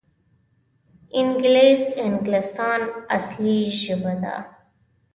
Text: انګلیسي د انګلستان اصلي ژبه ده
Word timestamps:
انګلیسي 1.19 1.89
د 1.95 1.97
انګلستان 2.09 2.81
اصلي 3.17 3.59
ژبه 3.81 4.13
ده 4.23 4.35